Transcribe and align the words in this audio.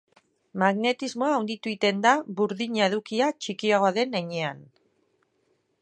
Magnetismoa 0.61 1.35
handitu 1.41 1.71
egiten 1.73 1.99
da 2.07 2.13
burdina-edukia 2.39 3.29
txikiagoa 3.45 3.93
den 3.99 4.21
heinean. 4.23 4.67